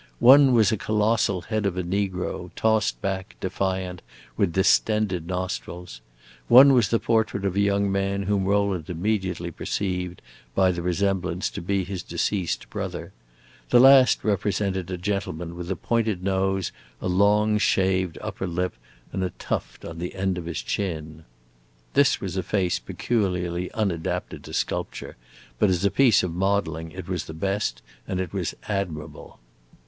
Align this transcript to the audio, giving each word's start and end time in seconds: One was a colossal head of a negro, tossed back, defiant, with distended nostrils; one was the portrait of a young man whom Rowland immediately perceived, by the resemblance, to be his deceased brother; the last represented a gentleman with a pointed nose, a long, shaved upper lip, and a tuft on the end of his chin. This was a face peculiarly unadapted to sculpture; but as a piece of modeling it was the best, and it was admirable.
One 0.17 0.53
was 0.53 0.71
a 0.71 0.77
colossal 0.77 1.41
head 1.41 1.63
of 1.67 1.77
a 1.77 1.83
negro, 1.83 2.49
tossed 2.55 2.99
back, 3.03 3.35
defiant, 3.39 4.01
with 4.35 4.51
distended 4.51 5.27
nostrils; 5.27 6.01
one 6.47 6.73
was 6.73 6.87
the 6.89 6.97
portrait 6.97 7.45
of 7.45 7.55
a 7.55 7.59
young 7.59 7.91
man 7.91 8.23
whom 8.23 8.45
Rowland 8.45 8.89
immediately 8.89 9.51
perceived, 9.51 10.23
by 10.55 10.71
the 10.71 10.81
resemblance, 10.81 11.51
to 11.51 11.61
be 11.61 11.83
his 11.83 12.01
deceased 12.01 12.67
brother; 12.71 13.13
the 13.69 13.79
last 13.79 14.23
represented 14.23 14.89
a 14.89 14.97
gentleman 14.97 15.53
with 15.55 15.69
a 15.69 15.75
pointed 15.75 16.23
nose, 16.23 16.71
a 16.99 17.07
long, 17.07 17.59
shaved 17.59 18.17
upper 18.21 18.47
lip, 18.47 18.73
and 19.13 19.23
a 19.23 19.29
tuft 19.37 19.85
on 19.85 19.99
the 19.99 20.15
end 20.15 20.35
of 20.35 20.45
his 20.47 20.63
chin. 20.63 21.25
This 21.93 22.19
was 22.19 22.35
a 22.37 22.41
face 22.41 22.79
peculiarly 22.79 23.69
unadapted 23.75 24.43
to 24.45 24.53
sculpture; 24.53 25.15
but 25.59 25.69
as 25.69 25.85
a 25.85 25.91
piece 25.91 26.23
of 26.23 26.33
modeling 26.33 26.91
it 26.91 27.07
was 27.07 27.25
the 27.25 27.35
best, 27.35 27.83
and 28.07 28.19
it 28.19 28.33
was 28.33 28.55
admirable. 28.67 29.37